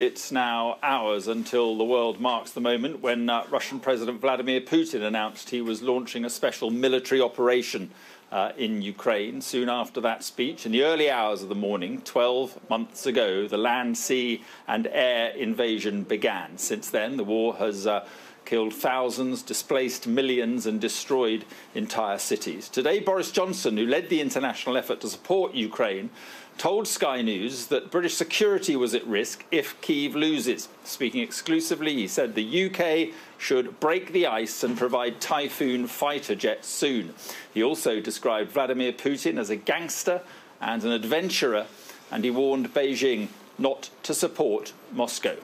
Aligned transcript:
It's 0.00 0.30
now 0.30 0.78
hours 0.80 1.26
until 1.26 1.76
the 1.76 1.82
world 1.82 2.20
marks 2.20 2.52
the 2.52 2.60
moment 2.60 3.00
when 3.00 3.28
uh, 3.28 3.44
Russian 3.50 3.80
President 3.80 4.20
Vladimir 4.20 4.60
Putin 4.60 5.02
announced 5.02 5.50
he 5.50 5.60
was 5.60 5.82
launching 5.82 6.24
a 6.24 6.30
special 6.30 6.70
military 6.70 7.20
operation 7.20 7.90
uh, 8.30 8.52
in 8.56 8.80
Ukraine. 8.80 9.40
Soon 9.40 9.68
after 9.68 10.00
that 10.02 10.22
speech, 10.22 10.64
in 10.64 10.70
the 10.70 10.84
early 10.84 11.10
hours 11.10 11.42
of 11.42 11.48
the 11.48 11.56
morning, 11.56 12.00
12 12.02 12.70
months 12.70 13.06
ago, 13.06 13.48
the 13.48 13.58
land, 13.58 13.98
sea, 13.98 14.44
and 14.68 14.86
air 14.92 15.30
invasion 15.30 16.04
began. 16.04 16.58
Since 16.58 16.90
then, 16.90 17.16
the 17.16 17.24
war 17.24 17.56
has. 17.56 17.84
Uh, 17.84 18.06
killed 18.48 18.72
thousands, 18.72 19.42
displaced 19.42 20.06
millions, 20.06 20.64
and 20.64 20.80
destroyed 20.80 21.44
entire 21.74 22.16
cities. 22.16 22.66
Today, 22.70 22.98
Boris 22.98 23.30
Johnson, 23.30 23.76
who 23.76 23.84
led 23.84 24.08
the 24.08 24.22
international 24.22 24.78
effort 24.78 25.02
to 25.02 25.08
support 25.08 25.54
Ukraine, 25.54 26.08
told 26.56 26.88
Sky 26.88 27.20
News 27.20 27.66
that 27.66 27.90
British 27.90 28.14
security 28.14 28.74
was 28.74 28.94
at 28.94 29.06
risk 29.06 29.44
if 29.50 29.78
Kiev 29.82 30.16
loses. 30.16 30.70
Speaking 30.82 31.20
exclusively, 31.20 31.92
he 31.92 32.08
said 32.08 32.34
the 32.34 32.64
UK 32.70 33.14
should 33.36 33.78
break 33.80 34.12
the 34.12 34.26
ice 34.26 34.64
and 34.64 34.78
provide 34.78 35.20
Typhoon 35.20 35.86
fighter 35.86 36.34
jets 36.34 36.68
soon. 36.68 37.12
He 37.52 37.62
also 37.62 38.00
described 38.00 38.52
Vladimir 38.52 38.94
Putin 38.94 39.38
as 39.38 39.50
a 39.50 39.56
gangster 39.56 40.22
and 40.58 40.82
an 40.84 40.92
adventurer, 40.92 41.66
and 42.10 42.24
he 42.24 42.30
warned 42.30 42.72
Beijing 42.72 43.28
not 43.58 43.90
to 44.04 44.14
support 44.14 44.72
Moscow. 44.90 45.36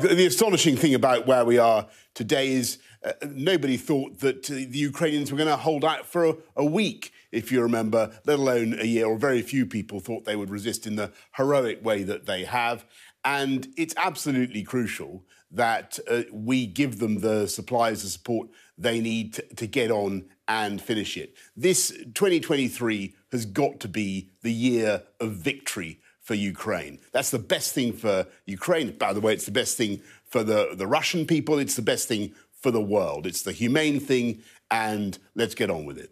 The 0.00 0.24
astonishing 0.24 0.76
thing 0.76 0.94
about 0.94 1.26
where 1.26 1.44
we 1.44 1.58
are 1.58 1.86
today 2.14 2.52
is 2.52 2.78
uh, 3.04 3.12
nobody 3.34 3.76
thought 3.76 4.20
that 4.20 4.50
uh, 4.50 4.54
the 4.54 4.78
Ukrainians 4.78 5.30
were 5.30 5.36
going 5.36 5.50
to 5.50 5.58
hold 5.58 5.84
out 5.84 6.06
for 6.06 6.24
a, 6.24 6.36
a, 6.56 6.64
week, 6.64 7.12
if 7.32 7.52
you 7.52 7.60
remember, 7.60 8.10
let 8.24 8.38
alone 8.38 8.74
a 8.80 8.86
year, 8.86 9.04
or 9.04 9.18
very 9.18 9.42
few 9.42 9.66
people 9.66 10.00
thought 10.00 10.24
they 10.24 10.36
would 10.36 10.48
resist 10.48 10.86
in 10.86 10.96
the 10.96 11.12
heroic 11.36 11.84
way 11.84 12.02
that 12.02 12.24
they 12.24 12.44
have. 12.44 12.86
And 13.26 13.68
it's 13.76 13.94
absolutely 13.98 14.62
crucial 14.62 15.26
that 15.50 15.98
uh, 16.10 16.22
we 16.32 16.66
give 16.66 16.98
them 16.98 17.20
the 17.20 17.46
supplies, 17.46 18.02
the 18.02 18.08
support 18.08 18.48
they 18.78 19.00
need 19.00 19.34
to, 19.34 19.42
to 19.56 19.66
get 19.66 19.90
on 19.90 20.24
and 20.48 20.80
finish 20.80 21.18
it. 21.18 21.36
This 21.54 21.90
2023 21.90 23.14
has 23.32 23.44
got 23.44 23.80
to 23.80 23.88
be 23.88 24.30
the 24.40 24.52
year 24.52 25.02
of 25.20 25.32
victory 25.32 26.00
for 26.20 26.34
Ukraine. 26.34 26.98
That's 27.12 27.30
the 27.30 27.38
best 27.38 27.74
thing 27.74 27.92
for 27.92 28.26
Ukraine. 28.46 28.96
By 28.96 29.12
the 29.12 29.20
way, 29.20 29.32
it's 29.32 29.46
the 29.46 29.52
best 29.52 29.76
thing 29.76 30.00
for 30.26 30.42
the, 30.42 30.74
the 30.74 30.86
Russian 30.86 31.26
people. 31.26 31.58
It's 31.58 31.76
the 31.76 31.82
best 31.82 32.08
thing 32.08 32.34
for 32.52 32.70
the 32.70 32.80
world. 32.80 33.26
It's 33.26 33.42
the 33.42 33.52
humane 33.52 34.00
thing, 34.00 34.42
and 34.70 35.18
let's 35.34 35.54
get 35.54 35.70
on 35.70 35.86
with 35.86 35.98
it. 35.98 36.10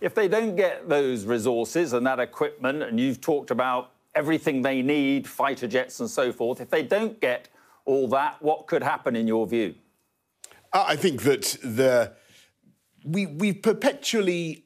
If 0.00 0.14
they 0.14 0.28
don't 0.28 0.54
get 0.54 0.88
those 0.88 1.24
resources 1.24 1.92
and 1.92 2.06
that 2.06 2.20
equipment, 2.20 2.82
and 2.82 3.00
you've 3.00 3.20
talked 3.20 3.50
about 3.50 3.92
everything 4.14 4.62
they 4.62 4.80
need, 4.80 5.26
fighter 5.26 5.66
jets 5.66 6.00
and 6.00 6.08
so 6.08 6.32
forth, 6.32 6.60
if 6.60 6.70
they 6.70 6.82
don't 6.82 7.20
get 7.20 7.48
all 7.84 8.08
that, 8.08 8.40
what 8.40 8.66
could 8.66 8.82
happen 8.82 9.16
in 9.16 9.26
your 9.26 9.46
view? 9.46 9.74
Uh, 10.72 10.84
I 10.88 10.96
think 10.96 11.22
that 11.22 11.56
the 11.62 12.12
we 13.04 13.26
we've 13.26 13.62
perpetually 13.62 14.64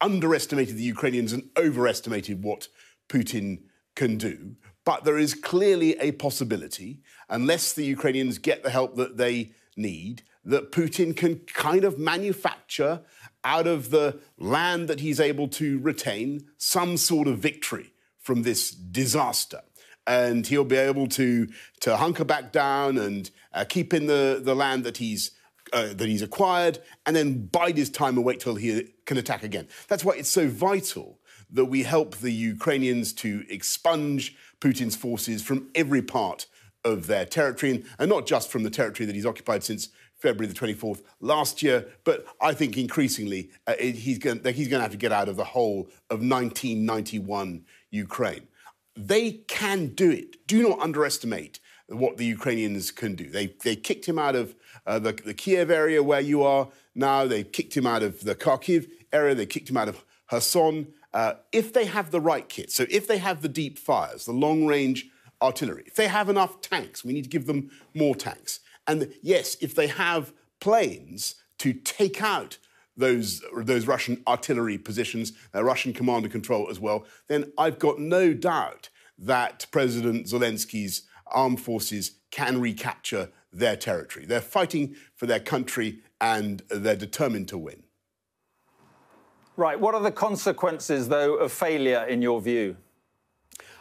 underestimated 0.00 0.76
the 0.76 0.82
Ukrainians 0.82 1.32
and 1.32 1.48
overestimated 1.58 2.42
what 2.42 2.68
Putin 3.10 3.62
can 3.94 4.16
do. 4.16 4.56
But 4.84 5.04
there 5.04 5.18
is 5.18 5.34
clearly 5.34 5.98
a 5.98 6.12
possibility, 6.12 7.02
unless 7.28 7.72
the 7.74 7.84
Ukrainians 7.84 8.38
get 8.38 8.62
the 8.62 8.70
help 8.70 8.96
that 8.96 9.18
they 9.18 9.52
need, 9.76 10.22
that 10.44 10.72
Putin 10.72 11.14
can 11.14 11.40
kind 11.40 11.84
of 11.84 11.98
manufacture 11.98 13.02
out 13.44 13.66
of 13.66 13.90
the 13.90 14.20
land 14.38 14.88
that 14.88 15.00
he's 15.00 15.20
able 15.20 15.48
to 15.48 15.78
retain 15.80 16.46
some 16.56 16.96
sort 16.96 17.28
of 17.28 17.38
victory 17.38 17.92
from 18.18 18.42
this 18.42 18.70
disaster. 18.70 19.60
And 20.06 20.46
he'll 20.46 20.64
be 20.64 20.76
able 20.76 21.08
to, 21.08 21.46
to 21.80 21.96
hunker 21.96 22.24
back 22.24 22.52
down 22.52 22.96
and 22.96 23.30
uh, 23.52 23.64
keep 23.68 23.92
in 23.92 24.06
the, 24.06 24.40
the 24.42 24.54
land 24.54 24.84
that 24.84 24.96
he's, 24.96 25.32
uh, 25.72 25.92
that 25.94 26.08
he's 26.08 26.22
acquired, 26.22 26.78
and 27.04 27.14
then 27.14 27.46
bide 27.46 27.76
his 27.76 27.90
time 27.90 28.16
and 28.16 28.24
wait 28.24 28.40
till 28.40 28.54
he 28.54 28.94
can 29.04 29.18
attack 29.18 29.42
again. 29.42 29.68
That's 29.88 30.04
why 30.04 30.14
it's 30.14 30.30
so 30.30 30.48
vital 30.48 31.19
that 31.52 31.66
we 31.66 31.82
help 31.82 32.16
the 32.16 32.32
Ukrainians 32.32 33.12
to 33.14 33.44
expunge 33.48 34.36
Putin's 34.60 34.96
forces 34.96 35.42
from 35.42 35.68
every 35.74 36.02
part 36.02 36.46
of 36.84 37.06
their 37.06 37.26
territory, 37.26 37.84
and 37.98 38.08
not 38.08 38.26
just 38.26 38.50
from 38.50 38.62
the 38.62 38.70
territory 38.70 39.06
that 39.06 39.14
he's 39.14 39.26
occupied 39.26 39.62
since 39.62 39.88
February 40.20 40.52
the 40.52 40.58
24th 40.58 41.02
last 41.20 41.62
year, 41.62 41.86
but 42.04 42.26
I 42.40 42.52
think 42.52 42.76
increasingly 42.76 43.50
uh, 43.66 43.74
he's 43.78 44.18
going 44.18 44.42
he's 44.52 44.68
to 44.68 44.80
have 44.80 44.90
to 44.90 44.96
get 44.96 45.12
out 45.12 45.28
of 45.28 45.36
the 45.36 45.44
whole 45.44 45.88
of 46.10 46.20
1991 46.20 47.64
Ukraine. 47.90 48.46
They 48.96 49.32
can 49.48 49.88
do 49.88 50.10
it. 50.10 50.46
Do 50.46 50.68
not 50.68 50.80
underestimate 50.80 51.58
what 51.88 52.18
the 52.18 52.26
Ukrainians 52.26 52.90
can 52.90 53.14
do. 53.14 53.30
They, 53.30 53.54
they 53.64 53.76
kicked 53.76 54.06
him 54.06 54.18
out 54.18 54.36
of 54.36 54.54
uh, 54.86 54.98
the, 54.98 55.12
the 55.12 55.34
Kiev 55.34 55.70
area 55.70 56.02
where 56.02 56.20
you 56.20 56.42
are 56.42 56.68
now. 56.94 57.26
They 57.26 57.42
kicked 57.42 57.76
him 57.76 57.86
out 57.86 58.02
of 58.02 58.24
the 58.24 58.34
Kharkiv 58.34 58.88
area. 59.12 59.34
They 59.34 59.46
kicked 59.46 59.70
him 59.70 59.76
out 59.76 59.88
of 59.88 60.04
Kherson. 60.30 60.92
Uh, 61.12 61.34
if 61.52 61.72
they 61.72 61.86
have 61.86 62.10
the 62.10 62.20
right 62.20 62.48
kit, 62.48 62.70
so 62.70 62.86
if 62.88 63.06
they 63.06 63.18
have 63.18 63.42
the 63.42 63.48
deep 63.48 63.78
fires, 63.78 64.24
the 64.24 64.32
long 64.32 64.66
range 64.66 65.08
artillery, 65.42 65.82
if 65.86 65.94
they 65.94 66.08
have 66.08 66.28
enough 66.28 66.60
tanks, 66.60 67.04
we 67.04 67.12
need 67.12 67.24
to 67.24 67.30
give 67.30 67.46
them 67.46 67.70
more 67.94 68.14
tanks. 68.14 68.60
And 68.86 69.12
yes, 69.22 69.56
if 69.60 69.74
they 69.74 69.88
have 69.88 70.32
planes 70.60 71.36
to 71.58 71.72
take 71.72 72.22
out 72.22 72.58
those, 72.96 73.42
those 73.56 73.86
Russian 73.86 74.22
artillery 74.26 74.78
positions, 74.78 75.32
uh, 75.54 75.64
Russian 75.64 75.92
command 75.92 76.24
and 76.24 76.32
control 76.32 76.68
as 76.70 76.78
well, 76.78 77.06
then 77.28 77.52
I've 77.58 77.78
got 77.78 77.98
no 77.98 78.34
doubt 78.34 78.88
that 79.18 79.66
President 79.70 80.26
Zelensky's 80.26 81.02
armed 81.26 81.60
forces 81.60 82.12
can 82.30 82.60
recapture 82.60 83.30
their 83.52 83.76
territory. 83.76 84.26
They're 84.26 84.40
fighting 84.40 84.96
for 85.14 85.26
their 85.26 85.40
country 85.40 86.00
and 86.20 86.62
they're 86.68 86.96
determined 86.96 87.48
to 87.48 87.58
win. 87.58 87.82
Right. 89.60 89.78
What 89.78 89.94
are 89.94 90.00
the 90.00 90.10
consequences, 90.10 91.10
though, 91.10 91.34
of 91.34 91.52
failure 91.52 92.02
in 92.04 92.22
your 92.22 92.40
view? 92.40 92.78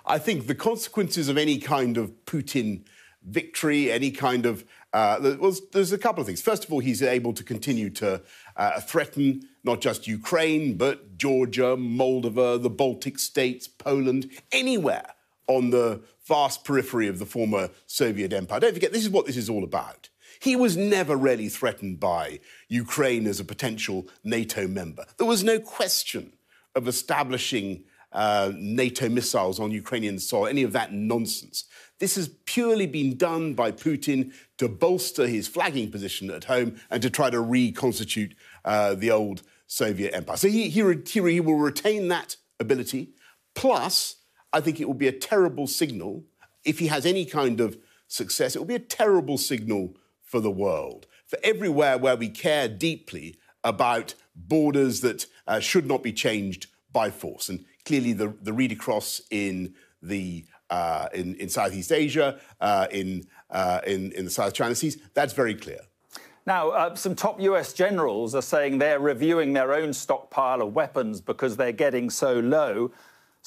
I 0.06 0.18
think 0.18 0.48
the 0.48 0.54
consequences 0.54 1.30
of 1.30 1.38
any 1.38 1.58
kind 1.58 1.96
of 1.96 2.12
Putin 2.26 2.84
victory, 3.24 3.90
any 3.90 4.12
kind 4.12 4.46
of. 4.46 4.66
Uh, 4.92 5.38
well, 5.40 5.56
there's 5.72 5.94
a 5.94 5.98
couple 5.98 6.20
of 6.20 6.28
things. 6.28 6.42
First 6.42 6.66
of 6.66 6.74
all, 6.74 6.80
he's 6.80 7.02
able 7.02 7.32
to 7.32 7.46
continue 7.46 7.90
to 7.92 8.22
uh, 8.58 8.82
threaten 8.82 9.48
not 9.64 9.80
just 9.80 10.06
Ukraine, 10.06 10.76
but 10.76 11.18
Georgia, 11.18 11.78
Moldova, 11.78 12.62
the 12.62 12.70
Baltic 12.70 13.18
states, 13.18 13.66
Poland, 13.66 14.30
anywhere 14.52 15.14
on 15.48 15.70
the 15.70 16.02
vast 16.26 16.66
periphery 16.66 17.08
of 17.08 17.20
the 17.20 17.26
former 17.26 17.70
Soviet 17.88 18.34
empire. 18.34 18.60
Don't 18.60 18.74
forget, 18.74 18.92
this 18.92 19.04
is 19.04 19.10
what 19.10 19.28
this 19.28 19.38
is 19.38 19.50
all 19.50 19.64
about. 19.64 20.10
He 20.40 20.56
was 20.56 20.78
never 20.78 21.16
really 21.16 21.50
threatened 21.50 22.00
by 22.00 22.40
Ukraine 22.68 23.28
as 23.28 23.40
a 23.40 23.46
potential 23.46 24.08
NATO 24.24 24.68
member. 24.68 25.06
There 25.18 25.28
was 25.28 25.44
no 25.44 25.60
question 25.60 26.34
of 26.76 26.88
establishing 26.88 27.84
uh, 28.12 28.52
NATO 28.56 29.10
missiles 29.10 29.60
on 29.60 29.72
Ukrainian 29.72 30.18
soil, 30.18 30.48
any 30.48 30.64
of 30.64 30.72
that 30.74 30.94
nonsense. 30.94 31.66
This 32.00 32.16
has 32.16 32.30
purely 32.46 32.88
been 32.88 33.18
done 33.18 33.54
by 33.54 33.72
Putin 33.72 34.34
to 34.58 34.68
bolster 34.68 35.28
his 35.28 35.48
flagging 35.48 35.92
position 35.92 36.32
at 36.32 36.46
home 36.46 36.80
and 36.90 37.02
to 37.02 37.10
try 37.10 37.30
to 37.30 37.42
reconstitute 37.42 38.34
uh, 38.66 38.96
the 38.96 39.12
old 39.12 39.44
Soviet 39.68 40.16
empire. 40.16 40.38
So 40.38 40.48
he, 40.48 40.70
he, 40.70 40.82
he 41.06 41.40
will 41.40 41.58
retain 41.58 42.08
that 42.08 42.38
ability. 42.60 43.10
Plus, 43.54 44.16
I 44.54 44.62
think 44.62 44.80
it 44.80 44.88
will 44.88 44.96
be 44.96 45.08
a 45.08 45.12
terrible 45.12 45.68
signal 45.68 46.24
if 46.64 46.80
he 46.80 46.88
has 46.88 47.06
any 47.06 47.26
kind 47.26 47.60
of 47.60 47.78
success. 48.08 48.56
It 48.56 48.60
will 48.60 48.66
be 48.66 48.76
a 48.76 48.80
terrible 48.80 49.38
signal 49.38 49.96
for 50.30 50.40
the 50.40 50.52
world, 50.52 51.08
for 51.26 51.40
everywhere 51.44 51.98
where 51.98 52.16
we 52.16 52.30
care 52.30 52.68
deeply 52.68 53.36
about 53.64 54.14
borders 54.36 55.02
that 55.02 55.26
uh, 55.48 55.60
should 55.60 55.88
not 55.88 56.04
be 56.04 56.14
changed 56.14 56.68
by 56.94 57.10
force. 57.10 57.50
And 57.50 57.66
clearly, 57.84 58.14
the, 58.14 58.36
the 58.42 58.54
read 58.54 58.72
across 58.72 59.22
in 59.32 59.74
the 60.04 60.46
uh, 60.70 61.08
in, 61.16 61.34
in 61.36 61.50
Southeast 61.50 61.92
Asia, 61.92 62.40
uh, 62.62 62.86
in, 62.92 63.26
uh, 63.50 63.82
in, 63.88 64.12
in 64.12 64.26
the 64.26 64.32
South 64.32 64.54
China 64.54 64.76
Seas, 64.76 65.00
that's 65.16 65.34
very 65.34 65.56
clear. 65.56 65.80
Now, 66.46 66.70
uh, 66.70 66.96
some 66.96 67.16
top 67.16 67.42
US 67.42 67.74
generals 67.74 68.36
are 68.36 68.44
saying 68.44 68.78
they're 68.78 69.00
reviewing 69.00 69.54
their 69.54 69.74
own 69.74 69.94
stockpile 69.94 70.62
of 70.62 70.74
weapons 70.76 71.22
because 71.22 71.58
they're 71.58 71.72
getting 71.72 72.12
so 72.12 72.40
low. 72.40 72.92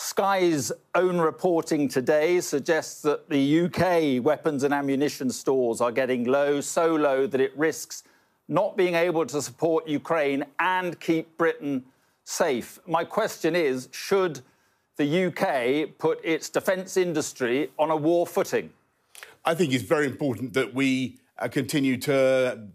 Sky's 0.03 0.73
own 0.97 1.19
reporting 1.19 1.87
today 1.87 2.41
suggests 2.41 3.03
that 3.03 3.29
the 3.29 3.61
UK 3.61 4.23
weapons 4.23 4.65
and 4.65 4.75
ammunition 4.75 5.31
stores 5.31 5.81
are 5.81 5.93
getting 5.93 6.25
low, 6.25 6.61
so 6.61 6.97
low 6.97 7.29
that 7.29 7.41
it 7.41 7.57
risks 7.57 8.03
not 8.49 8.77
being 8.77 8.97
able 8.97 9.25
to 9.25 9.41
support 9.41 9.87
Ukraine 9.87 10.45
and 10.59 10.99
keep 10.99 11.39
Britain 11.39 11.85
safe. 12.25 12.81
My 12.85 13.05
question 13.05 13.55
is 13.55 13.89
should 13.93 14.41
the 14.97 15.27
UK 15.27 15.97
put 15.99 16.19
its 16.25 16.51
defence 16.51 16.97
industry 16.97 17.71
on 17.79 17.93
a 17.93 17.97
war 17.97 18.27
footing? 18.27 18.71
I 19.45 19.55
think 19.55 19.73
it's 19.73 19.85
very 19.85 20.07
important 20.07 20.53
that 20.55 20.75
we 20.75 21.21
uh, 21.39 21.47
continue 21.47 21.97
to 21.99 22.67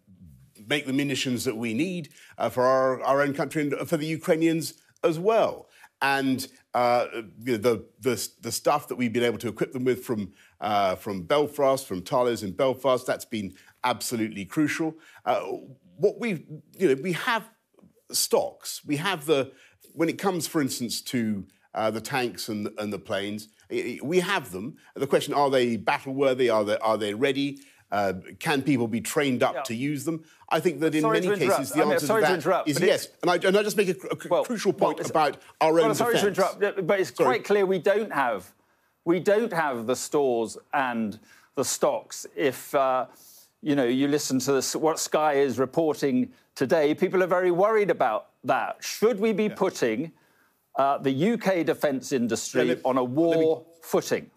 make 0.66 0.86
the 0.86 0.94
munitions 0.94 1.44
that 1.44 1.58
we 1.58 1.74
need 1.74 2.08
uh, 2.38 2.48
for 2.48 2.64
our, 2.64 3.04
our 3.04 3.22
own 3.22 3.34
country 3.34 3.64
and 3.64 3.88
for 3.88 3.98
the 3.98 4.08
Ukrainians 4.08 4.76
as 5.04 5.20
well. 5.20 5.68
And 6.02 6.48
uh, 6.78 7.08
the, 7.40 7.84
the, 8.02 8.30
the 8.42 8.52
stuff 8.52 8.88
that 8.88 8.96
we've 8.96 9.12
been 9.12 9.24
able 9.24 9.40
to 9.40 9.48
equip 9.48 9.74
them 9.74 9.84
with 9.84 10.04
from, 10.04 10.32
uh, 10.62 10.94
from 10.94 11.24
Belfast, 11.24 11.88
from 11.88 12.04
Thales 12.04 12.44
in 12.44 12.52
Belfast, 12.52 13.04
that's 13.08 13.26
been 13.26 13.56
absolutely 13.84 14.46
crucial. 14.46 14.94
Uh, 15.26 15.40
what 15.96 16.20
we, 16.20 16.46
you 16.78 16.88
know, 16.88 17.02
we 17.02 17.14
have 17.14 17.50
stocks. 18.12 18.82
We 18.86 18.98
have 18.98 19.26
the, 19.26 19.54
when 19.94 20.08
it 20.08 20.20
comes, 20.20 20.46
for 20.46 20.62
instance, 20.62 21.02
to 21.02 21.48
uh, 21.74 21.90
the 21.90 22.00
tanks 22.00 22.48
and, 22.48 22.70
and 22.78 22.94
the 22.94 23.00
planes, 23.00 23.48
we 23.72 24.20
have 24.20 24.52
them. 24.52 24.78
The 24.96 25.08
question: 25.08 25.34
Are 25.34 25.50
they 25.50 25.78
battle 25.78 26.14
worthy? 26.14 26.50
Are 26.50 26.64
they 26.64 26.78
are 26.78 26.98
they 26.98 27.14
ready? 27.14 27.60
Uh, 27.90 28.14
can 28.40 28.62
people 28.62 28.88
be 28.88 29.00
trained 29.00 29.42
up 29.42 29.56
yeah. 29.56 29.62
to 29.64 29.76
use 29.76 30.04
them? 30.04 30.24
I 30.50 30.60
think 30.60 30.82
that 30.82 30.94
in 30.94 31.02
sorry 31.02 31.22
many 31.22 31.38
cases 31.38 31.72
the 31.72 31.82
I 31.82 31.84
mean, 31.86 31.94
answer 31.94 32.08
to 32.08 32.22
that 32.22 32.66
to 32.66 32.70
is 32.70 32.80
yes. 32.80 33.08
And 33.22 33.32
I, 33.32 33.36
and 33.36 33.58
I 33.58 33.64
just 33.64 33.78
make 33.78 33.90
a, 33.90 33.96
a 34.12 34.18
well, 34.30 34.44
crucial 34.44 34.74
point 34.74 35.00
well, 35.00 35.10
about 35.10 35.38
our 35.62 35.74
well, 35.74 35.86
own 35.86 35.96
sorry 35.96 36.16
defense. 36.16 36.38
to 36.38 36.44
interrupt, 36.60 36.88
but 36.88 37.00
it's 37.00 37.16
sorry. 37.16 37.28
quite 37.28 37.46
clear 37.46 37.66
we 37.66 37.80
don't 37.80 38.12
have 38.12 38.54
we 39.06 39.22
don't 39.22 39.54
have 39.54 39.88
the 39.88 39.96
stores 39.96 40.58
and 40.74 41.18
the 41.56 41.64
stocks. 41.64 42.26
If 42.36 42.76
uh, 42.76 43.06
you 43.62 43.76
know, 43.76 43.86
you 43.86 44.08
listen 44.08 44.40
to 44.40 44.54
this, 44.54 44.76
what 44.76 45.00
Sky 45.00 45.34
is 45.34 45.60
reporting 45.60 46.32
today, 46.56 46.94
people 46.94 47.24
are 47.24 47.28
very 47.28 47.52
worried 47.52 47.90
about 47.90 48.28
that. 48.44 48.78
Should 48.82 49.20
we 49.20 49.34
be 49.34 49.46
yeah. 49.46 49.56
putting 49.56 50.12
uh, 50.76 50.98
the 51.00 51.34
UK 51.34 51.66
defence 51.66 52.12
industry 52.12 52.76
me, 52.76 52.78
on 52.86 52.98
a 52.98 53.04
war 53.04 53.58
me, 53.60 53.66
footing? 53.82 54.30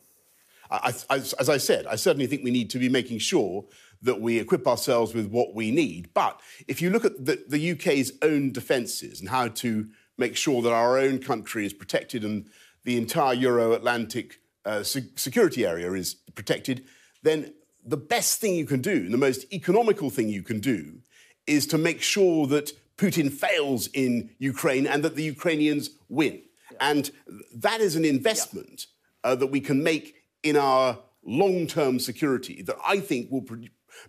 I, 0.71 0.95
I, 1.09 1.17
as 1.17 1.49
I 1.49 1.57
said, 1.57 1.87
I 1.87 1.97
certainly 1.97 2.27
think 2.27 2.45
we 2.45 2.51
need 2.51 2.71
to 2.71 2.79
be 2.79 2.89
making 2.89 3.19
sure 3.19 3.65
that 4.03 4.21
we 4.21 4.39
equip 4.39 4.67
ourselves 4.67 5.15
with 5.15 5.27
what 5.27 5.55
we 5.55 5.71
need. 5.71 6.15
But 6.15 6.41
if 6.69 6.81
you 6.81 6.91
look 6.91 7.05
at 7.05 7.25
the, 7.25 7.43
the 7.49 7.73
UK's 7.73 8.13
own 8.23 8.53
defences 8.53 9.21
and 9.21 9.29
how 9.29 9.49
to 9.49 9.89
make 10.17 10.37
sure 10.37 10.63
that 10.63 10.73
our 10.73 10.99
own 10.99 11.19
country 11.19 11.67
is 11.67 11.73
protected 11.73 12.25
and 12.25 12.49
the 12.85 12.97
entire 12.97 13.35
Euro 13.35 13.73
Atlantic 13.73 14.41
uh, 14.65 14.83
security 14.83 15.67
area 15.67 15.93
is 15.93 16.15
protected, 16.35 16.85
then 17.23 17.53
the 17.85 17.97
best 17.97 18.41
thing 18.41 18.55
you 18.55 18.67
can 18.67 18.81
do, 18.81 19.09
the 19.09 19.17
most 19.17 19.53
economical 19.53 20.11
thing 20.11 20.29
you 20.29 20.43
can 20.43 20.61
do, 20.61 21.01
is 21.47 21.67
to 21.67 21.79
make 21.79 22.01
sure 22.01 22.47
that 22.47 22.73
Putin 22.97 23.33
fails 23.33 23.89
in 23.89 24.31
Ukraine 24.39 24.87
and 24.87 25.03
that 25.03 25.17
the 25.17 25.23
Ukrainians 25.23 25.91
win. 26.09 26.43
Yeah. 26.71 26.79
And 26.81 27.11
that 27.55 27.81
is 27.81 27.97
an 27.97 28.05
investment 28.05 28.87
yeah. 29.25 29.33
uh, 29.33 29.35
that 29.37 29.47
we 29.49 29.61
can 29.61 29.83
make 29.83 30.20
in 30.43 30.57
our 30.57 30.99
long 31.25 31.67
term 31.67 31.99
security 31.99 32.63
that 32.63 32.77
I 32.87 33.01
think 33.01 33.31
will 33.31 33.47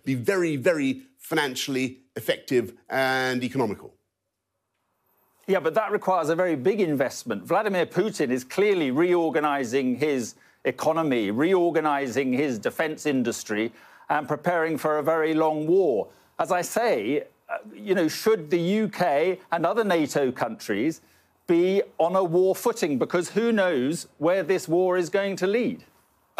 be 0.04 0.14
very, 0.14 0.56
very 0.56 1.02
financially 1.18 1.98
effective 2.16 2.74
and 2.88 3.42
economical. 3.42 3.94
Yeah, 5.46 5.60
but 5.60 5.74
that 5.74 5.90
requires 5.90 6.28
a 6.28 6.36
very 6.36 6.54
big 6.54 6.80
investment. 6.80 7.44
Vladimir 7.44 7.84
Putin 7.86 8.30
is 8.30 8.44
clearly 8.44 8.90
reorganizing 8.90 9.96
his 9.96 10.36
economy, 10.64 11.30
reorganizing 11.30 12.32
his 12.32 12.58
defense 12.58 13.06
industry, 13.06 13.72
and 14.08 14.28
preparing 14.28 14.78
for 14.78 14.98
a 14.98 15.02
very 15.02 15.34
long 15.34 15.66
war. 15.66 16.08
As 16.38 16.52
I 16.52 16.62
say, 16.62 17.24
uh, 17.48 17.58
you 17.74 17.94
know, 17.94 18.08
should 18.08 18.50
the 18.50 18.82
UK 18.82 19.38
and 19.50 19.66
other 19.66 19.84
NATO 19.84 20.30
countries 20.30 21.00
be 21.46 21.82
on 21.98 22.14
a 22.14 22.22
war 22.22 22.54
footing? 22.54 22.98
Because 22.98 23.30
who 23.30 23.52
knows 23.52 24.06
where 24.18 24.42
this 24.42 24.68
war 24.68 24.96
is 24.96 25.10
going 25.10 25.36
to 25.36 25.46
lead? 25.46 25.84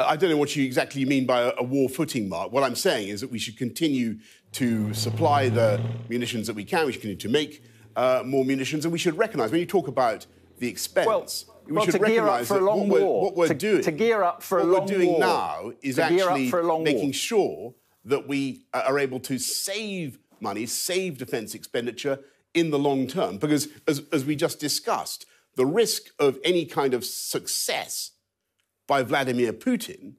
I 0.06 0.16
don't 0.16 0.31
know 0.31 0.37
what 0.37 0.54
you 0.56 0.64
exactly 0.64 1.04
mean 1.04 1.26
by 1.26 1.52
a, 1.56 1.62
war 1.62 1.88
footing, 1.88 2.28
Mark. 2.28 2.52
What 2.52 2.62
I'm 2.62 2.75
saying 2.75 3.08
is 3.08 3.20
that 3.20 3.31
we 3.31 3.38
should 3.38 3.56
continue 3.56 4.19
to 4.52 4.93
supply 4.94 5.49
the 5.49 5.81
munitions 6.08 6.46
that 6.46 6.56
we 6.56 6.64
can. 6.64 6.87
We 6.87 6.93
should 6.93 7.02
continue 7.02 7.20
to 7.20 7.28
make 7.28 7.64
uh, 7.96 8.22
more 8.25 8.44
munitions, 8.44 8.84
and 8.84 8.93
we 8.93 8.99
should 8.99 9.16
recognise 9.16 9.50
when 9.50 9.60
you 9.60 9.66
talk 9.66 9.88
about 9.88 10.26
the 10.58 10.69
expense. 10.69 11.06
Well, 11.06 11.26
we 11.66 11.72
well, 11.72 11.84
should 11.84 12.00
recognise 12.00 12.49
that 12.49 12.62
what 12.62 12.87
we're, 12.87 13.04
what 13.04 13.37
we're, 13.37 13.49
to, 13.49 13.54
doing, 13.54 13.82
to 13.82 13.93
gear 13.93 14.22
up 14.22 14.43
for 14.43 14.58
what 14.58 14.64
a 14.64 14.66
long 14.66 14.81
what 14.81 14.90
we're 14.90 14.96
doing 14.96 15.10
war, 15.10 15.20
now 15.20 15.72
is 15.82 15.99
actually 15.99 16.50
making 16.82 17.05
war. 17.05 17.12
sure 17.12 17.75
that 18.05 18.26
we 18.26 18.66
are 18.75 18.98
able 18.98 19.20
to 19.20 19.38
save 19.38 20.19
money, 20.40 20.66
save 20.66 21.19
defence 21.19 21.55
expenditure 21.55 22.19
in 22.55 22.70
the 22.70 22.78
long 22.78 23.06
term. 23.06 23.38
Because, 23.38 23.69
as, 23.87 24.02
as 24.12 24.25
we 24.25 24.37
just 24.37 24.58
discussed, 24.58 25.26
the 25.55 25.66
risk 25.66 26.05
of 26.19 26.38
any 26.44 26.64
kind 26.64 26.94
of 26.94 27.05
success 27.05 28.12
by 28.93 29.03
Vladimir 29.03 29.55
Putin 29.55 30.12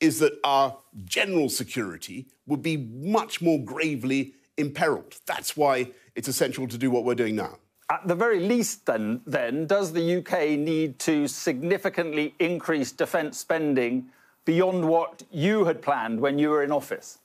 is 0.00 0.20
that 0.20 0.34
our 0.44 0.78
general 1.04 1.48
security 1.48 2.28
would 2.46 2.62
be 2.62 2.76
much 2.76 3.42
more 3.42 3.58
gravely 3.64 4.34
imperiled. 4.56 5.16
That's 5.26 5.56
why 5.56 5.90
it's 6.14 6.28
essential 6.28 6.68
to 6.68 6.78
do 6.78 6.88
what 6.88 7.02
we're 7.04 7.16
doing 7.16 7.34
now. 7.34 7.58
At 7.90 8.06
the 8.06 8.14
very 8.14 8.38
least, 8.38 8.86
then, 8.86 9.22
then 9.26 9.66
does 9.66 9.92
the 9.92 10.18
UK 10.18 10.56
need 10.56 11.00
to 11.00 11.26
significantly 11.26 12.36
increase 12.38 12.92
defence 12.92 13.38
spending 13.38 14.06
beyond 14.44 14.84
what 14.84 15.24
you 15.32 15.64
had 15.64 15.82
planned 15.82 16.20
when 16.20 16.38
you 16.38 16.50
were 16.50 16.62
in 16.62 16.70
office? 16.70 17.18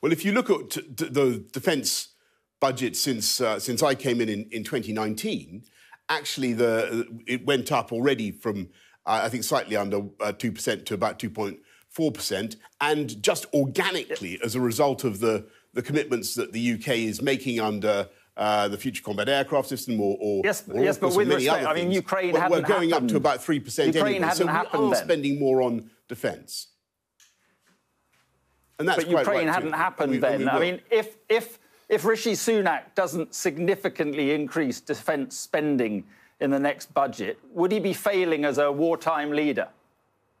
Well, 0.00 0.10
if 0.10 0.24
you 0.24 0.32
look 0.32 0.50
at 0.50 0.70
the 0.96 1.44
defence 1.52 2.08
budget 2.58 2.96
since 2.96 3.40
uh, 3.40 3.60
since 3.60 3.80
I 3.80 3.94
came 3.94 4.20
in, 4.20 4.28
in 4.28 4.48
in 4.50 4.64
2019, 4.64 5.62
actually 6.08 6.52
the 6.52 7.06
it 7.28 7.46
went 7.46 7.70
up 7.70 7.92
already 7.92 8.32
from 8.32 8.68
I 9.04 9.28
think 9.28 9.44
slightly 9.44 9.76
under 9.76 10.02
uh, 10.20 10.32
two 10.32 10.52
percent 10.52 10.86
to 10.86 10.94
about 10.94 11.18
2.4 11.18 12.14
percent, 12.14 12.56
and 12.80 13.22
just 13.22 13.46
organically 13.52 14.38
as 14.44 14.54
a 14.54 14.60
result 14.60 15.04
of 15.04 15.20
the 15.20 15.46
the 15.74 15.82
commitments 15.82 16.34
that 16.34 16.52
the 16.52 16.74
UK 16.74 16.88
is 16.88 17.22
making 17.22 17.60
under. 17.60 18.08
Uh, 18.34 18.66
the 18.66 18.78
future 18.78 19.02
combat 19.02 19.28
aircraft 19.28 19.68
system, 19.68 20.00
or, 20.00 20.16
or 20.18 20.40
yes, 20.42 20.66
or 20.66 20.82
yes, 20.82 20.96
but 20.96 21.14
with 21.14 21.28
respect, 21.28 21.66
I 21.66 21.74
mean, 21.74 21.92
Ukraine 21.92 22.32
we're, 22.32 22.40
hadn't 22.40 22.62
we're 22.62 22.66
going 22.66 22.88
happened. 22.88 23.10
up 23.10 23.12
to 23.12 23.16
about 23.18 23.44
three 23.44 23.60
percent 23.60 23.94
anyway, 23.94 24.26
so 24.32 24.46
we 24.46 24.50
are 24.50 24.66
then. 24.72 24.94
spending 24.94 25.38
more 25.38 25.60
on 25.60 25.90
defence. 26.08 26.68
And 28.82 28.88
that's 28.88 29.04
but 29.04 29.10
Ukraine 29.10 29.46
right 29.46 29.54
hadn't 29.54 29.70
too. 29.70 29.76
happened 29.76 30.12
we, 30.12 30.18
then. 30.18 30.40
We 30.40 30.48
I 30.48 30.58
mean, 30.58 30.80
if, 30.90 31.16
if, 31.28 31.60
if 31.88 32.04
Rishi 32.04 32.32
Sunak 32.32 32.94
doesn't 32.96 33.32
significantly 33.32 34.32
increase 34.32 34.80
defence 34.80 35.36
spending 35.36 36.04
in 36.42 36.50
the 36.50 36.58
next 36.58 36.92
budget, 36.92 37.38
would 37.52 37.72
he 37.72 37.78
be 37.78 37.92
failing 37.92 38.44
as 38.44 38.58
a 38.58 38.70
wartime 38.70 39.30
leader? 39.30 39.68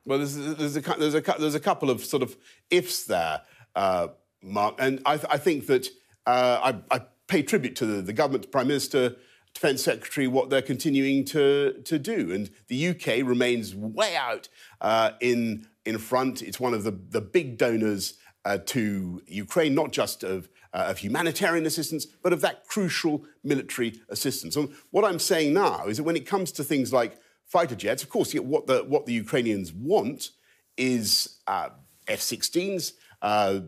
Well, 0.04 0.18
there's, 0.18 0.34
there's, 0.36 0.76
a, 0.76 0.80
there's, 0.80 1.14
a, 1.14 1.20
there's 1.38 1.54
a 1.54 1.60
couple 1.60 1.88
of 1.88 2.04
sort 2.04 2.22
of 2.22 2.36
ifs 2.70 3.04
there, 3.04 3.42
uh, 3.76 4.08
Mark. 4.42 4.74
And 4.78 5.00
I, 5.06 5.14
I 5.30 5.38
think 5.38 5.66
that 5.68 5.86
uh, 6.26 6.74
I, 6.90 6.96
I, 6.96 7.02
pay 7.28 7.42
tribute 7.42 7.76
to 7.76 7.86
the, 7.86 8.02
the 8.02 8.12
government, 8.12 8.50
Prime 8.50 8.66
Minister, 8.66 9.16
Defence 9.54 9.82
Secretary, 9.82 10.26
what 10.26 10.50
they're 10.50 10.60
continuing 10.60 11.24
to, 11.26 11.80
to 11.84 11.98
do. 11.98 12.32
And 12.32 12.50
the 12.66 12.88
UK 12.88 13.26
remains 13.26 13.74
way 13.74 14.16
out 14.16 14.48
uh, 14.80 15.12
in, 15.20 15.66
in 15.86 15.96
front. 15.98 16.42
It's 16.42 16.60
one 16.60 16.74
of 16.74 16.82
the, 16.82 16.90
the 16.90 17.20
big 17.20 17.56
donors 17.56 18.14
uh, 18.44 18.58
to 18.66 19.22
Ukraine, 19.26 19.74
not 19.74 19.92
just 19.92 20.24
of, 20.24 20.48
uh, 20.74 20.86
of, 20.88 20.98
humanitarian 20.98 21.66
assistance, 21.66 22.06
but 22.06 22.32
of 22.32 22.40
that 22.40 22.66
crucial 22.66 23.24
military 23.44 24.00
assistance. 24.08 24.56
And 24.56 24.72
what 24.90 25.04
I'm 25.04 25.18
saying 25.18 25.52
now 25.52 25.86
is 25.86 25.98
that 25.98 26.04
when 26.04 26.16
it 26.16 26.26
comes 26.26 26.52
to 26.52 26.64
things 26.64 26.92
like 26.92 27.18
fighter 27.44 27.74
jets, 27.74 28.02
of 28.02 28.08
course, 28.08 28.32
what 28.34 28.66
the, 28.66 28.84
what 28.84 29.06
the 29.06 29.12
Ukrainians 29.12 29.72
want 29.72 30.30
is 30.76 31.38
uh, 31.46 31.68
F 32.08 32.20
16s. 32.20 32.92
Uh, 33.20 33.60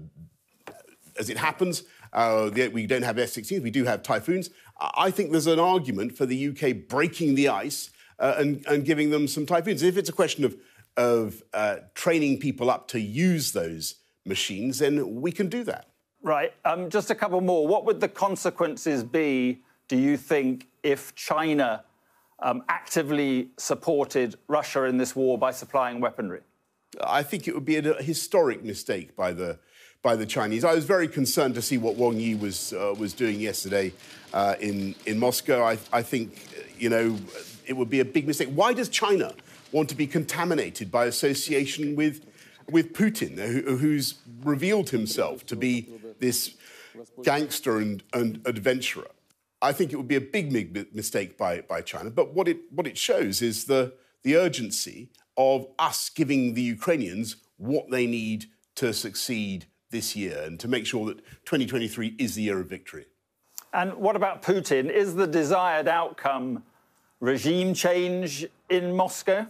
as 1.18 1.30
it 1.30 1.37
happens, 1.37 1.84
uh, 2.12 2.50
we 2.73 2.87
don't 2.87 3.02
have 3.02 3.18
F 3.18 3.30
16s, 3.30 3.62
we 3.62 3.70
do 3.70 3.84
have 3.84 4.02
Typhoons. 4.02 4.50
I 4.80 5.11
think 5.11 5.30
there's 5.30 5.46
an 5.46 5.61
argument 5.61 6.16
for 6.16 6.26
the 6.26 6.49
UK 6.49 6.88
breaking 6.88 7.34
the 7.34 7.49
ice 7.49 7.90
uh, 8.18 8.34
and, 8.38 8.64
and, 8.66 8.84
giving 8.84 9.11
them 9.11 9.28
some 9.28 9.46
Typhoons. 9.46 9.82
If 9.82 9.96
it's 9.96 10.08
a 10.08 10.12
question 10.12 10.44
of, 10.44 10.56
of 10.96 11.42
training 11.94 12.38
people 12.40 12.70
up 12.70 12.88
to 12.88 13.00
use 13.00 13.52
those 13.52 13.96
machines, 14.25 14.78
then 14.78 15.20
we 15.20 15.30
can 15.30 15.49
do 15.49 15.62
that. 15.64 15.94
Right. 16.25 16.54
Um, 16.64 16.88
just 16.88 17.11
a 17.11 17.14
couple 17.14 17.40
more. 17.43 17.69
What 17.69 17.85
would 17.85 18.00
the 18.00 18.09
consequences 18.09 19.04
be, 19.04 19.61
do 19.88 19.97
you 19.97 20.16
think, 20.16 20.69
if 20.83 21.14
China 21.14 21.85
um, 22.40 22.64
actively 22.71 23.50
supported 23.59 24.37
Russia 24.49 24.85
in 24.85 24.97
this 24.97 25.14
war 25.14 25.37
by 25.37 25.50
supplying 25.50 26.00
weaponry? 26.00 26.40
I 27.02 27.23
think 27.23 27.47
it 27.47 27.54
would 27.54 27.66
be 27.66 27.76
a 27.76 28.02
historic 28.02 28.64
mistake 28.64 29.14
by 29.14 29.33
the 29.33 29.59
by 30.02 30.16
the 30.16 30.26
Chinese. 30.26 30.64
I 30.64 30.75
was 30.75 30.85
very 30.85 31.09
concerned 31.09 31.54
to 31.57 31.62
see 31.62 31.78
what 31.78 31.97
Wang 31.97 32.19
Yi 32.19 32.37
was 32.37 32.73
uh, 32.73 32.95
was 32.99 33.12
doing 33.12 33.38
yesterday 33.38 33.93
uh, 34.33 34.54
in 34.61 34.95
in 35.04 35.19
Moscow. 35.19 35.62
I, 35.62 35.78
I 35.93 36.02
think 36.02 36.38
you 36.78 36.88
know 36.88 37.19
it 37.66 37.75
would 37.75 37.90
be 37.90 38.00
a 38.00 38.04
big 38.04 38.26
mistake. 38.26 38.49
Why 38.49 38.73
does 38.73 38.88
China 38.88 39.35
want 39.73 39.90
to 39.90 39.95
be 39.95 40.07
contaminated 40.07 40.90
by 40.90 41.07
association 41.07 41.97
with 41.97 42.25
with 42.71 42.92
Putin, 42.92 43.38
who's 43.38 44.14
revealed 44.42 44.90
himself 44.90 45.44
to 45.47 45.56
be 45.56 45.88
this 46.21 46.54
gangster 47.23 47.78
and, 47.78 48.02
and 48.12 48.40
adventurer. 48.47 49.09
I 49.61 49.73
think 49.73 49.92
it 49.92 49.97
would 49.97 50.09
be 50.09 50.16
a 50.16 50.21
big, 50.21 50.52
big 50.52 50.94
mistake 50.94 51.38
by, 51.38 51.62
by 51.62 51.80
China. 51.80 52.11
But 52.11 52.35
what 52.35 52.49
it, 52.49 52.59
what 52.71 52.87
it 52.87 52.99
shows 52.99 53.40
is 53.40 53.64
the, 53.64 53.94
the 54.23 54.37
urgency 54.37 55.09
of 55.37 55.66
us 55.78 56.11
giving 56.11 56.54
the 56.54 56.62
Ukrainians 56.62 57.37
what 57.56 57.90
they 57.90 58.06
need 58.06 58.47
to 58.76 58.92
succeed 58.92 59.66
this 59.90 60.14
year 60.14 60.42
and 60.44 60.59
to 60.61 60.68
make 60.68 60.87
sure 60.87 61.06
that 61.06 61.18
2023 61.47 62.16
is 62.18 62.35
the 62.35 62.42
year 62.42 62.61
of 62.61 62.68
victory. 62.68 63.06
And 63.73 63.94
what 63.94 64.16
about 64.16 64.42
Putin? 64.42 64.90
Is 64.90 65.14
the 65.14 65.26
desired 65.26 65.88
outcome 65.88 66.62
regime 67.21 67.75
change 67.75 68.47
in 68.68 68.94
Moscow? 68.94 69.47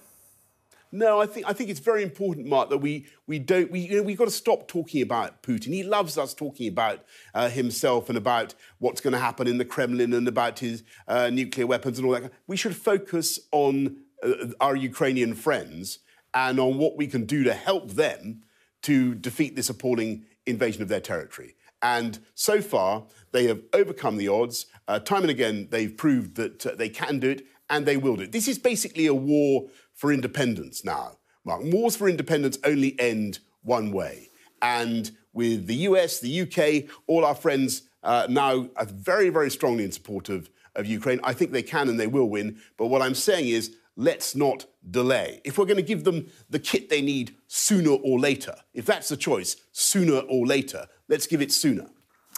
No, 0.95 1.21
I 1.21 1.27
think 1.27 1.45
I 1.49 1.53
think 1.53 1.71
it's 1.71 1.81
very 1.81 2.05
important, 2.05 2.47
Mark, 2.47 2.71
that 2.71 2.79
we 2.79 3.07
we 3.27 3.41
don't 3.41 3.69
we 3.69 3.81
you 3.81 3.97
know 3.97 4.03
we've 4.05 4.17
got 4.17 4.27
to 4.27 4.31
stop 4.31 4.69
talking 4.69 5.03
about 5.03 5.43
Putin. 5.43 5.75
He 5.75 5.83
loves 5.83 6.17
us 6.17 6.33
talking 6.35 6.69
about 6.69 7.05
uh, 7.35 7.49
himself 7.49 8.09
and 8.09 8.17
about 8.17 8.55
what's 8.79 9.01
going 9.01 9.13
to 9.13 9.19
happen 9.19 9.49
in 9.49 9.59
the 9.59 9.65
Kremlin 9.65 10.13
and 10.13 10.29
about 10.29 10.61
his 10.61 10.85
uh, 11.09 11.31
nuclear 11.31 11.67
weapons 11.67 11.99
and 11.99 12.07
all 12.07 12.13
that. 12.13 12.31
We 12.47 12.57
should 12.57 12.77
focus 12.77 13.41
on 13.51 13.97
uh, 14.23 14.51
our 14.61 14.77
Ukrainian 14.77 15.35
friends 15.35 15.99
and 16.33 16.61
on 16.61 16.79
what 16.79 16.97
we 16.97 17.09
can 17.09 17.25
do 17.25 17.43
to 17.43 17.55
help 17.55 17.91
them 17.95 18.45
to 18.83 19.17
defeat 19.17 19.57
this 19.57 19.69
appalling 19.69 20.27
invasion 20.47 20.81
of 20.81 20.87
their 20.87 21.01
territory. 21.01 21.57
And 21.83 22.21
so 22.37 22.63
far, 22.63 23.07
they 23.33 23.49
have 23.49 23.63
overcome 23.73 24.17
the 24.17 24.29
odds. 24.29 24.67
Uh, 24.87 25.01
time 25.01 25.23
and 25.23 25.31
again, 25.31 25.67
they've 25.73 25.97
proved 25.97 26.37
that 26.37 26.65
uh, 26.65 26.77
they 26.77 26.89
can 26.89 27.19
do 27.19 27.31
it 27.31 27.47
and 27.71 27.87
they 27.87 27.97
will 27.97 28.17
do 28.17 28.23
it. 28.23 28.33
This 28.33 28.49
is 28.49 28.59
basically 28.59 29.07
a 29.07 29.15
war 29.15 29.69
for 29.95 30.13
independence 30.13 30.85
now. 30.85 31.19
Mark, 31.45 31.63
wars 31.65 31.97
for 31.97 32.09
independence 32.09 32.59
only 32.65 32.99
end 32.99 33.39
one 33.63 33.93
way. 33.93 34.29
And 34.63 35.11
with 35.33 35.67
the 35.67 35.75
US, 35.89 36.21
the 36.21 36.43
UK, 36.43 36.91
all 37.07 37.25
our 37.25 37.35
friends 37.35 37.83
uh, 38.03 38.27
now 38.29 38.69
are 38.77 38.87
very, 38.87 39.29
very 39.29 39.51
strongly 39.51 39.85
in 39.85 39.93
support 39.93 40.29
of, 40.29 40.51
of 40.75 40.87
Ukraine. 40.87 41.21
I 41.23 41.33
think 41.33 41.53
they 41.53 41.63
can 41.63 41.89
and 41.89 41.99
they 41.99 42.07
will 42.07 42.29
win. 42.29 42.59
But 42.77 42.87
what 42.87 43.03
I'm 43.03 43.15
saying 43.15 43.49
is, 43.49 43.77
let's 43.97 44.35
not 44.35 44.67
delay. 44.91 45.41
If 45.45 45.59
we're 45.59 45.67
going 45.67 45.77
to 45.77 45.83
give 45.83 46.05
them 46.05 46.31
the 46.51 46.59
kit 46.59 46.89
they 46.89 47.01
need 47.01 47.37
sooner 47.47 47.91
or 47.91 48.19
later, 48.19 48.55
if 48.73 48.87
that's 48.87 49.09
the 49.09 49.17
choice, 49.17 49.57
sooner 49.73 50.19
or 50.19 50.47
later, 50.47 50.87
let's 51.09 51.27
give 51.27 51.41
it 51.41 51.53
sooner. 51.53 51.87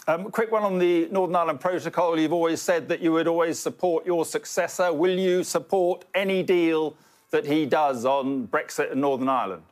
Um, 0.07 0.31
quick 0.31 0.51
one 0.51 0.63
on 0.63 0.77
the 0.77 1.09
Northern 1.11 1.35
Ireland 1.35 1.59
Protocol. 1.59 2.17
You've 2.17 2.31
always 2.31 2.61
said 2.61 2.87
that 2.87 3.01
you 3.01 3.11
would 3.11 3.27
always 3.27 3.59
support 3.59 4.05
your 4.05 4.23
successor. 4.23 4.93
Will 4.93 5.17
you 5.17 5.43
support 5.43 6.05
any 6.15 6.43
deal 6.43 6.95
that 7.31 7.45
he 7.45 7.65
does 7.65 8.05
on 8.05 8.47
Brexit 8.47 8.91
and 8.91 9.01
Northern 9.01 9.29
Ireland? 9.29 9.63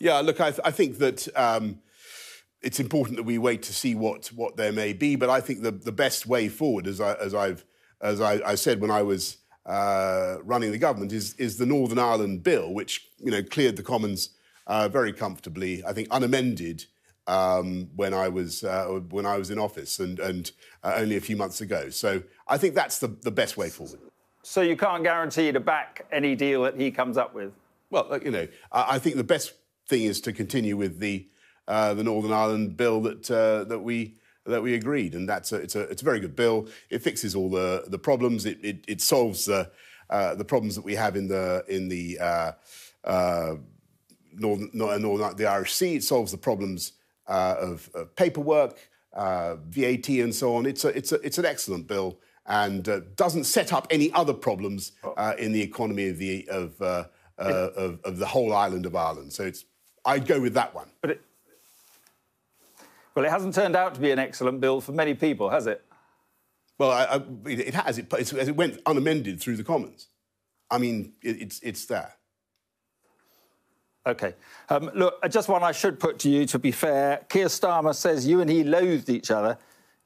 Yeah, 0.00 0.20
look, 0.20 0.40
I, 0.40 0.50
th- 0.50 0.60
I 0.64 0.70
think 0.70 0.98
that 0.98 1.28
um, 1.36 1.80
it's 2.62 2.80
important 2.80 3.16
that 3.16 3.24
we 3.24 3.38
wait 3.38 3.62
to 3.64 3.72
see 3.72 3.94
what, 3.94 4.26
what 4.28 4.56
there 4.56 4.72
may 4.72 4.92
be. 4.92 5.16
But 5.16 5.30
I 5.30 5.40
think 5.40 5.62
the, 5.62 5.70
the 5.70 5.92
best 5.92 6.26
way 6.26 6.48
forward, 6.48 6.86
as, 6.86 7.00
I, 7.00 7.14
as, 7.14 7.34
I've, 7.34 7.64
as 8.00 8.20
I, 8.20 8.40
I 8.44 8.54
said 8.54 8.80
when 8.80 8.90
I 8.90 9.02
was 9.02 9.38
uh, 9.66 10.36
running 10.42 10.72
the 10.72 10.78
government, 10.78 11.12
is, 11.12 11.34
is 11.34 11.58
the 11.58 11.66
Northern 11.66 11.98
Ireland 11.98 12.42
Bill, 12.42 12.72
which 12.72 13.06
you 13.18 13.30
know, 13.30 13.42
cleared 13.42 13.76
the 13.76 13.82
Commons 13.82 14.30
uh, 14.66 14.88
very 14.88 15.12
comfortably, 15.12 15.84
I 15.84 15.92
think 15.92 16.08
unamended 16.10 16.84
um, 17.26 17.88
when 17.96 18.12
I 18.12 18.28
was 18.28 18.64
uh, 18.64 18.86
when 19.10 19.26
I 19.26 19.38
was 19.38 19.50
in 19.50 19.58
office 19.58 19.98
and, 19.98 20.18
and 20.18 20.50
uh, 20.82 20.94
only 20.96 21.16
a 21.16 21.20
few 21.20 21.36
months 21.36 21.60
ago. 21.60 21.90
So 21.90 22.22
I 22.48 22.58
think 22.58 22.74
that's 22.74 22.98
the, 22.98 23.08
the 23.08 23.30
best 23.30 23.56
way 23.56 23.70
forward. 23.70 24.00
So 24.44 24.60
you 24.60 24.76
can't 24.76 25.02
guarantee 25.02 25.50
to 25.52 25.60
back 25.60 26.06
any 26.12 26.34
deal 26.34 26.62
that 26.64 26.78
he 26.78 26.90
comes 26.90 27.16
up 27.16 27.34
with. 27.34 27.52
Well, 27.88 28.20
you 28.22 28.30
know, 28.30 28.46
I, 28.70 28.98
think 28.98 29.16
the 29.16 29.24
best 29.24 29.54
thing 29.88 30.02
is 30.02 30.20
to 30.22 30.34
continue 30.34 30.76
with 30.76 30.98
the 30.98 31.26
uh, 31.66 31.94
the 31.94 32.04
Northern 32.04 32.32
Ireland 32.32 32.76
bill 32.76 33.00
that 33.02 33.30
uh, 33.30 33.64
that 33.64 33.78
we 33.78 34.16
that 34.44 34.62
we 34.62 34.74
agreed, 34.74 35.14
and 35.14 35.26
that's 35.26 35.52
a, 35.52 35.56
it's 35.56 35.76
a 35.76 35.80
it's 35.82 36.02
a 36.02 36.04
very 36.04 36.20
good 36.20 36.36
bill. 36.36 36.68
It 36.90 37.00
fixes 37.00 37.34
all 37.34 37.48
the 37.48 37.84
the 37.86 37.98
problems. 37.98 38.44
It 38.44 38.58
it, 38.62 38.84
it 38.86 39.00
solves 39.00 39.46
the 39.46 39.70
uh, 40.10 40.34
the 40.34 40.44
problems 40.44 40.74
that 40.74 40.84
we 40.84 40.94
have 40.94 41.16
in 41.16 41.26
the 41.26 41.64
in 41.66 41.88
the 41.88 42.18
uh, 42.18 42.52
uh, 43.04 43.54
northern, 44.34 44.70
northern 44.74 45.36
the 45.36 45.46
Irish 45.46 45.72
Sea. 45.72 45.96
It 45.96 46.04
solves 46.04 46.32
the 46.32 46.38
problems 46.38 46.92
uh, 47.26 47.56
of, 47.58 47.88
of, 47.94 48.14
paperwork, 48.14 48.76
VAT, 49.14 50.08
and 50.08 50.34
so 50.34 50.56
on. 50.56 50.66
It's 50.66 50.84
a 50.84 50.88
it's 50.88 51.12
a 51.12 51.20
it's 51.22 51.38
an 51.38 51.46
excellent 51.46 51.86
bill 51.86 52.18
and 52.46 52.88
uh, 52.88 53.00
doesn't 53.16 53.44
set 53.44 53.72
up 53.72 53.86
any 53.90 54.12
other 54.12 54.34
problems 54.34 54.92
uh, 55.16 55.34
in 55.38 55.52
the 55.52 55.62
economy 55.62 56.08
of 56.08 56.18
the 56.18 56.46
of, 56.48 56.80
uh, 56.80 57.04
uh 57.38 57.42
of, 57.76 58.00
of 58.04 58.18
the 58.18 58.26
whole 58.26 58.52
island 58.52 58.86
of 58.86 58.94
Ireland. 58.94 59.32
So 59.32 59.44
it's 59.44 59.64
I'd 60.04 60.26
go 60.26 60.40
with 60.40 60.54
that 60.54 60.74
one. 60.74 60.88
But 61.00 61.10
it, 61.12 61.20
well, 63.14 63.24
it 63.24 63.30
hasn't 63.30 63.54
turned 63.54 63.76
out 63.76 63.94
to 63.94 64.00
be 64.00 64.10
an 64.10 64.18
excellent 64.18 64.60
bill 64.60 64.80
for 64.80 64.92
many 64.92 65.14
people, 65.14 65.48
has 65.48 65.66
it? 65.66 65.84
Well, 66.78 66.90
I, 66.90 67.04
I, 67.04 67.22
it 67.46 67.74
has. 67.74 67.98
It, 67.98 68.12
it 68.12 68.56
went 68.56 68.80
unamended 68.84 69.40
through 69.40 69.56
the 69.56 69.64
Commons. 69.64 70.08
I 70.70 70.78
mean, 70.78 71.12
it, 71.22 71.42
it's 71.42 71.60
it's 71.62 71.86
there. 71.86 72.14
OK. 74.06 74.34
Um, 74.68 74.90
look, 74.94 75.14
just 75.30 75.48
one 75.48 75.62
I 75.62 75.72
should 75.72 75.98
put 75.98 76.18
to 76.20 76.30
you, 76.30 76.44
to 76.46 76.58
be 76.58 76.72
fair. 76.72 77.24
Keir 77.28 77.46
Starmer 77.46 77.94
says 77.94 78.26
you 78.26 78.40
and 78.40 78.50
he 78.50 78.64
loathed 78.64 79.08
each 79.08 79.30
other. 79.30 79.56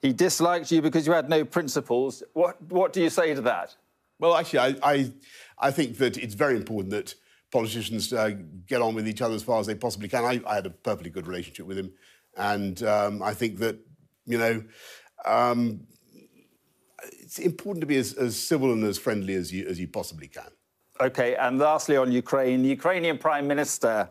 He 0.01 0.13
disliked 0.13 0.71
you 0.71 0.81
because 0.81 1.05
you 1.05 1.13
had 1.13 1.29
no 1.29 1.43
principles. 1.43 2.23
What, 2.33 2.61
what 2.63 2.93
do 2.93 3.01
you 3.01 3.09
say 3.09 3.33
to 3.33 3.41
that? 3.41 3.75
Well, 4.19 4.35
actually, 4.35 4.59
I, 4.59 4.75
I, 4.83 5.11
I 5.57 5.71
think 5.71 5.97
that 5.97 6.17
it's 6.17 6.33
very 6.33 6.55
important 6.55 6.91
that 6.91 7.15
politicians 7.51 8.13
uh, 8.13 8.31
get 8.67 8.81
on 8.81 8.95
with 8.95 9.07
each 9.07 9.21
other 9.21 9.35
as 9.35 9.43
far 9.43 9.59
as 9.59 9.67
they 9.67 9.75
possibly 9.75 10.07
can. 10.07 10.23
I, 10.23 10.41
I 10.45 10.55
had 10.55 10.65
a 10.65 10.69
perfectly 10.69 11.09
good 11.09 11.27
relationship 11.27 11.65
with 11.65 11.77
him. 11.77 11.91
And 12.37 12.81
um, 12.83 13.21
I 13.21 13.33
think 13.33 13.57
that, 13.59 13.77
you 14.25 14.37
know, 14.37 14.63
um, 15.25 15.81
it's 17.03 17.39
important 17.39 17.81
to 17.81 17.87
be 17.87 17.97
as, 17.97 18.13
as, 18.13 18.37
civil 18.37 18.71
and 18.71 18.83
as 18.83 18.97
friendly 18.97 19.33
as 19.33 19.51
you, 19.51 19.67
as 19.67 19.79
you 19.79 19.87
possibly 19.87 20.27
can. 20.27 20.49
OK, 20.99 21.35
and 21.35 21.59
lastly 21.59 21.97
on 21.97 22.11
Ukraine, 22.11 22.61
the 22.61 22.69
Ukrainian 22.69 23.17
Prime 23.17 23.47
Minister 23.47 24.09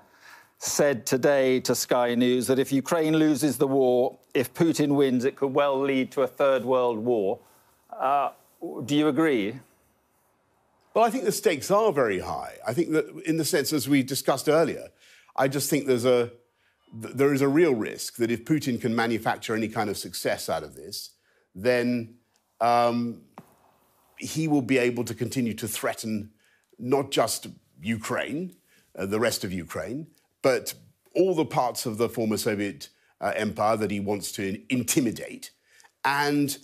said 0.59 1.07
today 1.07 1.61
to 1.61 1.75
Sky 1.75 2.15
News 2.15 2.49
that 2.49 2.59
if 2.59 2.73
Ukraine 2.73 3.17
loses 3.17 3.59
the 3.59 3.69
war, 3.69 4.19
if 4.35 4.53
Putin 4.53 4.97
wins, 4.97 5.25
it 5.25 5.37
could 5.37 5.55
well 5.55 5.81
lead 5.81 6.11
to 6.13 6.23
a 6.23 6.27
third 6.27 6.65
world 6.65 6.99
war. 6.99 7.39
Uh, 7.93 8.31
do 8.85 8.97
you 8.97 9.09
agree? 9.09 9.61
Well, 10.95 11.05
I 11.05 11.11
think 11.11 11.25
the 11.25 11.33
stakes 11.33 11.71
are 11.71 11.93
very 11.93 12.19
high. 12.19 12.57
I 12.67 12.73
think 12.73 12.91
that, 12.91 13.07
in 13.25 13.37
the 13.37 13.45
sense 13.45 13.73
as 13.73 13.89
we 13.89 14.03
discussed 14.03 14.49
earlier, 14.49 14.89
I 15.37 15.47
just 15.47 15.71
think 15.71 15.87
there's 15.87 16.05
a 16.05 16.33
there 16.93 17.35
is 17.35 17.43
a 17.43 17.49
real 17.49 17.75
risk 17.75 18.17
that 18.17 18.31
if 18.31 18.45
Putin 18.45 18.81
can 18.81 18.97
manufacture 18.97 19.55
any 19.55 19.69
kind 19.69 19.91
of 19.91 19.99
success 19.99 20.49
out 20.49 20.63
of 20.63 20.75
this, 20.75 21.11
then 21.55 22.15
um, 22.61 23.21
he 24.17 24.49
will 24.49 24.63
be 24.63 24.79
able 24.79 25.05
to 25.05 25.15
continue 25.15 25.53
to 25.55 25.69
threaten 25.69 26.31
not 26.79 27.11
just 27.11 27.47
Ukraine, 27.81 28.57
uh, 28.99 29.05
the 29.07 29.21
rest 29.21 29.45
of 29.45 29.53
Ukraine, 29.53 30.07
but 30.43 30.75
all 31.15 31.35
the 31.35 31.45
parts 31.45 31.87
of 31.87 31.99
the 31.99 32.09
former 32.09 32.37
Soviet 32.37 32.89
uh, 33.21 33.33
empire 33.35 33.77
that 33.77 33.91
he 33.91 34.01
wants 34.01 34.33
to 34.33 34.61
intimidate. 34.69 35.51
And 36.05 36.57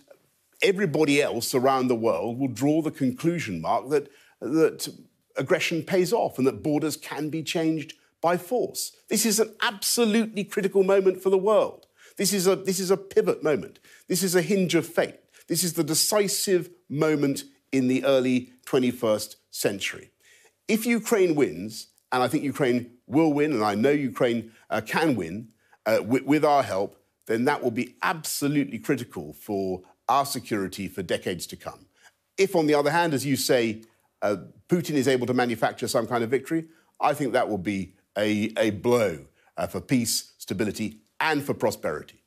everybody 0.62 1.20
else 1.20 1.54
around 1.54 1.88
the 1.88 1.94
world 1.94 2.38
will 2.38 2.48
draw 2.48 2.82
the 2.82 2.90
conclusion, 2.90 3.60
Mark, 3.60 3.90
that, 3.90 4.08
that 4.40 4.88
aggression 5.36 5.82
pays 5.82 6.12
off 6.12 6.38
and 6.38 6.46
that 6.46 6.62
borders 6.62 6.96
can 6.96 7.28
be 7.28 7.42
changed 7.42 7.94
by 8.20 8.36
force. 8.36 8.96
This 9.08 9.26
is 9.26 9.40
an 9.40 9.54
absolutely 9.60 10.44
critical 10.44 10.82
moment 10.82 11.22
for 11.22 11.30
the 11.30 11.38
world. 11.38 11.86
This 12.16 12.32
is 12.32 12.46
a, 12.46 12.56
this 12.56 12.78
is 12.78 12.90
a 12.90 12.96
pivot 12.96 13.42
moment. 13.42 13.80
This 14.08 14.22
is 14.22 14.34
a 14.34 14.42
hinge 14.42 14.74
of 14.74 14.86
fate. 14.86 15.16
This 15.48 15.64
is 15.64 15.74
the 15.74 15.84
decisive 15.84 16.70
moment 16.88 17.44
in 17.72 17.88
the 17.88 18.04
early 18.04 18.52
21st 18.66 19.36
century. 19.50 20.10
If 20.68 20.86
Ukraine 20.86 21.34
wins, 21.34 21.88
and 22.12 22.22
I 22.22 22.28
think 22.28 22.44
Ukraine 22.44 22.92
will 23.06 23.32
win, 23.32 23.52
and 23.52 23.64
I 23.64 23.74
know 23.74 23.90
Ukraine 23.90 24.52
uh, 24.70 24.80
can 24.80 25.14
win 25.14 25.48
uh, 25.86 25.98
with, 26.04 26.24
with 26.24 26.44
our 26.44 26.62
help, 26.62 26.96
then 27.26 27.44
that 27.44 27.62
will 27.62 27.70
be 27.70 27.94
absolutely 28.02 28.78
critical 28.78 29.32
for 29.32 29.82
our 30.08 30.26
security 30.26 30.88
for 30.88 31.02
decades 31.02 31.46
to 31.48 31.56
come. 31.56 31.86
If, 32.36 32.56
on 32.56 32.66
the 32.66 32.74
other 32.74 32.90
hand, 32.90 33.14
as 33.14 33.24
you 33.24 33.36
say, 33.36 33.82
uh, 34.22 34.36
Putin 34.68 34.94
is 34.94 35.08
able 35.08 35.26
to 35.26 35.34
manufacture 35.34 35.88
some 35.88 36.06
kind 36.06 36.24
of 36.24 36.30
victory, 36.30 36.66
I 37.00 37.14
think 37.14 37.32
that 37.32 37.48
will 37.48 37.58
be 37.58 37.94
a, 38.16 38.52
a 38.56 38.70
blow 38.70 39.26
uh, 39.56 39.66
for 39.66 39.80
peace, 39.80 40.32
stability, 40.38 40.98
and 41.20 41.42
for 41.42 41.54
prosperity. 41.54 42.23